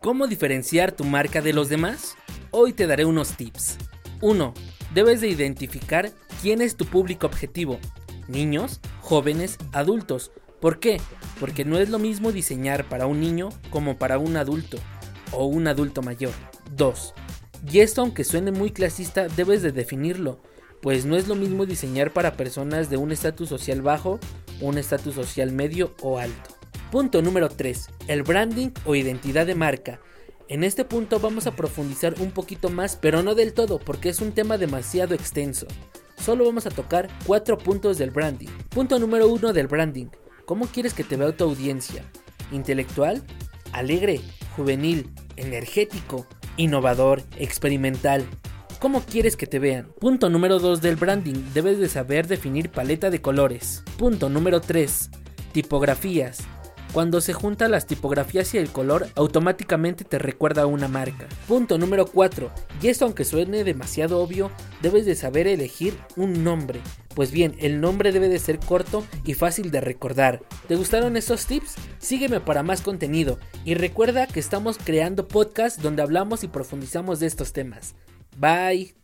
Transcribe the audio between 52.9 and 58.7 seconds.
de colores. Punto número 3. Tipografías. Cuando se juntan las tipografías y el